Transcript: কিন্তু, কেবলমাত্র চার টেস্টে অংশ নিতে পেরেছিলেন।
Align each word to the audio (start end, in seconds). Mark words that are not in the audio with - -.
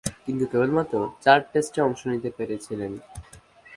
কিন্তু, 0.25 0.45
কেবলমাত্র 0.45 0.95
চার 1.21 1.39
টেস্টে 1.51 1.79
অংশ 1.81 2.01
নিতে 2.07 2.29
পেরেছিলেন। 2.37 2.91